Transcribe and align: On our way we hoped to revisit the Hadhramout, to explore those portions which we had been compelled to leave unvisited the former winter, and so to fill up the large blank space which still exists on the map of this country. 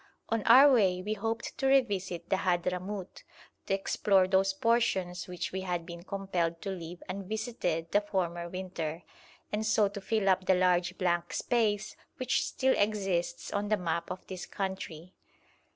On 0.29 0.41
our 0.47 0.73
way 0.73 1.03
we 1.03 1.13
hoped 1.13 1.55
to 1.59 1.67
revisit 1.67 2.27
the 2.27 2.37
Hadhramout, 2.37 3.21
to 3.67 3.73
explore 3.75 4.27
those 4.27 4.51
portions 4.51 5.27
which 5.27 5.51
we 5.51 5.61
had 5.61 5.85
been 5.85 6.01
compelled 6.01 6.59
to 6.63 6.71
leave 6.71 7.03
unvisited 7.07 7.91
the 7.91 8.01
former 8.01 8.49
winter, 8.49 9.03
and 9.51 9.63
so 9.63 9.87
to 9.89 10.01
fill 10.01 10.27
up 10.27 10.47
the 10.47 10.55
large 10.55 10.97
blank 10.97 11.31
space 11.33 11.95
which 12.17 12.43
still 12.43 12.73
exists 12.79 13.53
on 13.53 13.69
the 13.69 13.77
map 13.77 14.09
of 14.09 14.25
this 14.25 14.47
country. 14.47 15.13